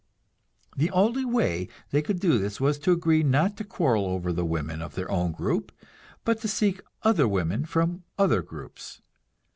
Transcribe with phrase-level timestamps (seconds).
[0.75, 4.43] The only way they could do this was to agree not to quarrel over the
[4.43, 5.71] women of their own group,
[6.25, 9.03] but to seek other women from other groups.